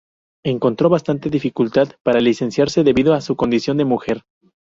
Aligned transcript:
Encontró 0.43 0.89
bastante 0.89 1.29
dificultad 1.29 1.89
para 2.01 2.21
licenciarse 2.21 2.83
debido 2.83 3.13
a 3.13 3.21
su 3.21 3.35
condición 3.35 3.77
de 3.77 3.85
mujer. 3.85 4.23